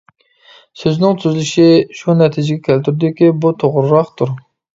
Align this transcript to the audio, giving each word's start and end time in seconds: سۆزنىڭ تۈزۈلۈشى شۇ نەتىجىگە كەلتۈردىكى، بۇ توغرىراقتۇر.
سۆزنىڭ 0.83 1.19
تۈزۈلۈشى 1.23 1.65
شۇ 1.99 2.15
نەتىجىگە 2.23 2.63
كەلتۈردىكى، 2.69 3.31
بۇ 3.45 3.53
توغرىراقتۇر. 3.61 4.35